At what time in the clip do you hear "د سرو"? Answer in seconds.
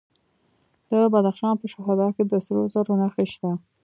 2.25-2.63